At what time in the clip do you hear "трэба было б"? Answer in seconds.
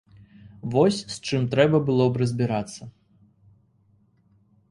1.51-2.23